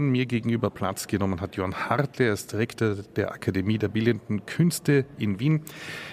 [0.00, 4.46] Stunden mir gegenüber Platz genommen hat Johann Hartle, er ist Direktor der Akademie der Bildenden
[4.46, 5.60] Künste in Wien.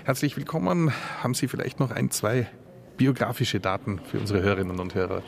[0.03, 0.91] Herzlich willkommen.
[1.23, 2.49] Haben Sie vielleicht noch ein, zwei
[2.97, 5.23] biografische Daten für unsere Hörerinnen und Hörer?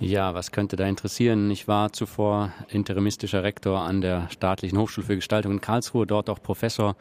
[0.00, 1.50] Ja, was könnte da interessieren?
[1.50, 6.42] Ich war zuvor interimistischer Rektor an der Staatlichen Hochschule für Gestaltung in Karlsruhe, dort auch
[6.42, 6.96] Professor,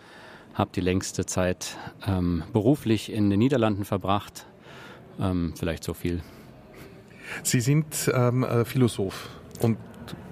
[0.53, 1.75] habe die längste Zeit
[2.07, 4.45] ähm, beruflich in den Niederlanden verbracht.
[5.19, 6.21] Ähm, vielleicht so viel.
[7.43, 9.27] Sie sind ähm, äh, Philosoph
[9.59, 9.77] und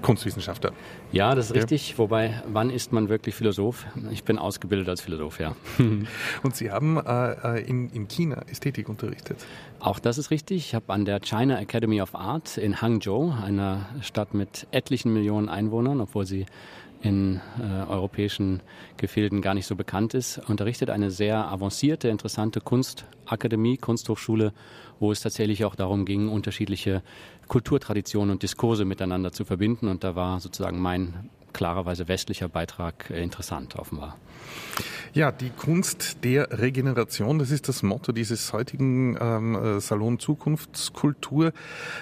[0.01, 0.71] Kunstwissenschaftler.
[1.11, 1.61] Ja, das ist ja.
[1.61, 1.97] richtig.
[1.97, 3.85] Wobei, wann ist man wirklich Philosoph?
[4.11, 5.55] Ich bin ausgebildet als Philosoph, ja.
[6.43, 9.45] Und Sie haben äh, äh, in, in China Ästhetik unterrichtet?
[9.79, 10.57] Auch das ist richtig.
[10.57, 15.49] Ich habe an der China Academy of Art in Hangzhou, einer Stadt mit etlichen Millionen
[15.49, 16.45] Einwohnern, obwohl sie
[17.01, 18.61] in äh, europäischen
[18.97, 24.53] Gefilden gar nicht so bekannt ist, unterrichtet eine sehr avancierte, interessante Kunstakademie, Kunsthochschule,
[24.99, 27.01] wo es tatsächlich auch darum ging, unterschiedliche
[27.47, 29.87] Kulturtraditionen und Diskurse miteinander zu verbinden.
[29.87, 34.17] Und da war sozusagen mein klarerweise westlicher Beitrag äh, interessant, offenbar.
[35.13, 41.51] Ja, die Kunst der Regeneration, das ist das Motto dieses heutigen ähm, äh, Salon Zukunftskultur.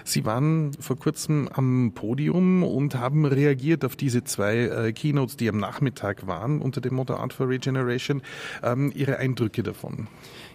[0.03, 5.49] Sie waren vor kurzem am Podium und haben reagiert auf diese zwei äh, Keynotes, die
[5.49, 8.21] am Nachmittag waren, unter dem Motto Art for Regeneration.
[8.61, 10.07] Ähm, Ihre Eindrücke davon?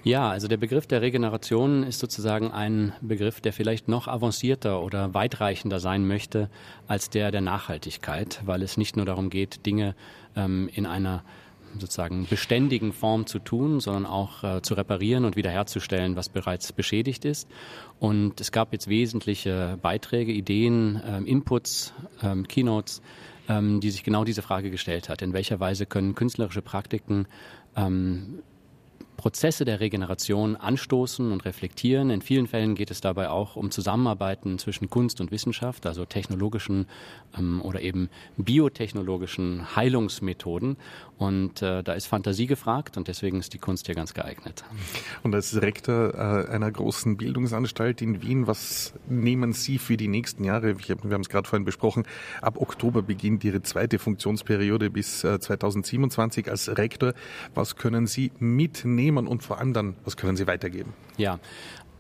[0.05, 5.15] Ja, also der Begriff der Regeneration ist sozusagen ein Begriff, der vielleicht noch avancierter oder
[5.15, 6.51] weitreichender sein möchte
[6.87, 9.95] als der der Nachhaltigkeit, weil es nicht nur darum geht, Dinge
[10.37, 11.25] ähm, in einer
[11.79, 17.25] sozusagen beständigen Form zu tun, sondern auch äh, zu reparieren und wiederherzustellen, was bereits beschädigt
[17.25, 17.49] ist.
[17.99, 23.03] Und es gab jetzt wesentliche Beiträge, Ideen, ähm, Inputs, ähm, Keynotes,
[23.49, 25.23] ähm, die sich genau diese Frage gestellt hat.
[25.23, 27.27] In welcher Weise können künstlerische Praktiken
[27.77, 28.41] ähm,
[29.17, 32.11] Prozesse der Regeneration anstoßen und reflektieren.
[32.11, 36.87] In vielen Fällen geht es dabei auch um Zusammenarbeiten zwischen Kunst und Wissenschaft, also technologischen
[37.39, 40.77] ähm, oder eben biotechnologischen Heilungsmethoden.
[41.17, 44.65] Und äh, da ist Fantasie gefragt und deswegen ist die Kunst hier ganz geeignet.
[45.23, 50.45] Und als Rektor äh, einer großen Bildungsanstalt in Wien, was nehmen Sie für die nächsten
[50.45, 50.77] Jahre?
[50.79, 52.05] wir haben es gerade vorhin besprochen.
[52.43, 57.15] Ab Oktober beginnt Ihre zweite Funktionsperiode bis äh, 2027 als Rektor.
[57.55, 60.95] Was können Sie mitnehmen und vor allem dann, was können Sie weitergeben?
[61.17, 61.39] Ja,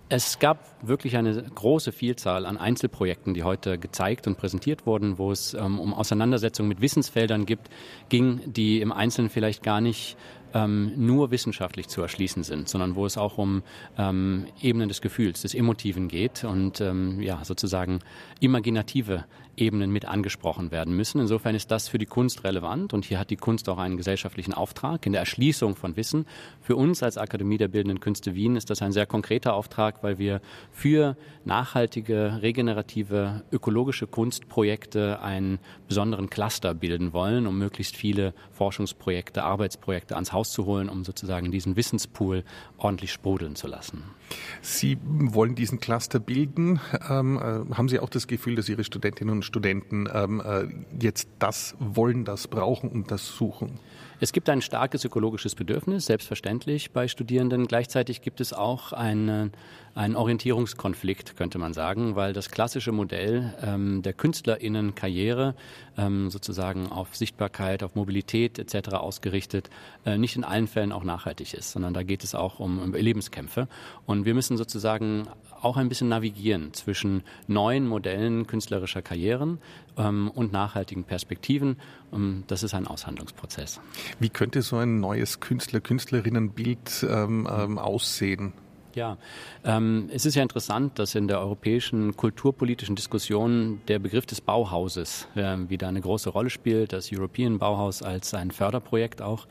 [0.08, 5.32] es gab wirklich eine große Vielzahl an Einzelprojekten, die heute gezeigt und präsentiert wurden, wo
[5.32, 7.68] es ähm, um Auseinandersetzungen mit Wissensfeldern gibt,
[8.10, 10.16] ging, die im Einzelnen vielleicht gar nicht
[10.54, 13.62] ähm, nur wissenschaftlich zu erschließen sind, sondern wo es auch um
[13.98, 17.98] ähm, Ebenen des Gefühls, des Emotiven geht und ähm, ja sozusagen
[18.40, 19.24] imaginative
[19.56, 21.20] Ebenen mit angesprochen werden müssen.
[21.20, 24.52] Insofern ist das für die Kunst relevant und hier hat die Kunst auch einen gesellschaftlichen
[24.52, 26.26] Auftrag in der Erschließung von Wissen.
[26.60, 30.18] Für uns als Akademie der Bildenden Künste Wien ist das ein sehr konkreter Auftrag, weil
[30.18, 30.40] wir
[30.72, 40.14] für nachhaltige, regenerative, ökologische Kunstprojekte einen besonderen Cluster bilden wollen, um möglichst viele Forschungsprojekte, Arbeitsprojekte
[40.14, 42.44] ans Haus rauszuholen, um sozusagen diesen Wissenspool
[42.76, 44.04] ordentlich sprudeln zu lassen.
[44.60, 46.80] Sie wollen diesen Cluster bilden.
[47.08, 50.66] Ähm, äh, haben Sie auch das Gefühl, dass Ihre Studentinnen und Studenten ähm, äh,
[51.00, 53.78] jetzt das wollen, das brauchen und das suchen?
[54.20, 57.66] Es gibt ein starkes ökologisches Bedürfnis, selbstverständlich bei Studierenden.
[57.66, 59.52] Gleichzeitig gibt es auch einen,
[59.94, 65.54] einen Orientierungskonflikt, könnte man sagen, weil das klassische Modell ähm, der KünstlerInnen-Karriere
[65.98, 68.94] ähm, sozusagen auf Sichtbarkeit, auf Mobilität etc.
[68.94, 69.68] ausgerichtet,
[70.06, 72.92] äh, nicht in allen Fällen auch nachhaltig ist, sondern da geht es auch um, um
[72.92, 73.68] Lebenskämpfe.
[74.06, 75.28] Und wir müssen sozusagen
[75.60, 79.58] auch ein bisschen navigieren zwischen neuen Modellen künstlerischer Karrieren
[79.96, 81.76] ähm, und nachhaltigen Perspektiven.
[82.12, 83.80] Ähm, das ist ein Aushandlungsprozess.
[84.18, 88.52] Wie könnte so ein neues Künstler-Künstlerinnenbild ähm, ähm, aussehen?
[88.94, 89.18] Ja,
[89.64, 95.26] ähm, es ist ja interessant, dass in der europäischen kulturpolitischen Diskussion der Begriff des Bauhauses
[95.34, 99.48] äh, wieder eine große Rolle spielt, das European Bauhaus als ein Förderprojekt auch.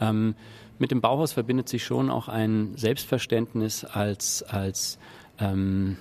[0.00, 0.34] Ähm,
[0.78, 4.98] mit dem Bauhaus verbindet sich schon auch ein Selbstverständnis als, als
[5.38, 5.96] ähm,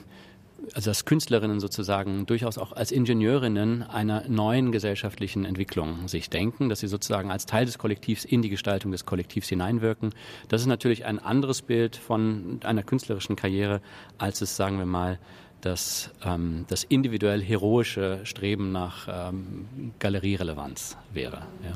[0.73, 6.79] also dass Künstlerinnen sozusagen durchaus auch als Ingenieurinnen einer neuen gesellschaftlichen Entwicklung sich denken, dass
[6.79, 10.13] sie sozusagen als Teil des Kollektivs in die Gestaltung des Kollektivs hineinwirken.
[10.49, 13.81] Das ist natürlich ein anderes Bild von einer künstlerischen Karriere,
[14.17, 15.19] als es, sagen wir mal,
[15.61, 21.43] das, ähm, das individuell heroische Streben nach ähm, Galerierelevanz wäre.
[21.63, 21.73] Ja.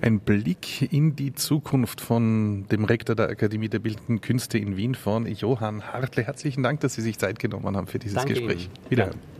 [0.00, 4.94] Ein Blick in die Zukunft von dem Rektor der Akademie der Bildenden Künste in Wien
[4.94, 6.24] von Johann Hartle.
[6.24, 8.64] Herzlichen Dank, dass Sie sich Zeit genommen haben für dieses Danke Gespräch.
[8.64, 8.90] Ihnen.
[8.90, 9.18] Wiederhören.
[9.18, 9.33] Ja.